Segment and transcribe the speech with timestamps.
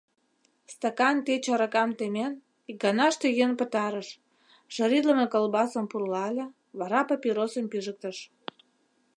[0.73, 2.33] Стакан тич аракам темен,
[2.71, 4.09] икганаште йӱын пытарыш,
[4.75, 6.45] жаритлыме колбасым пурлале,
[6.79, 8.17] вара папиросым пижыктыш.